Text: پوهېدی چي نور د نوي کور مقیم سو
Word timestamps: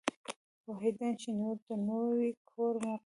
پوهېدی 0.63 1.11
چي 1.21 1.29
نور 1.39 1.55
د 1.67 1.69
نوي 1.89 2.29
کور 2.49 2.73
مقیم 2.85 2.97
سو 2.97 2.99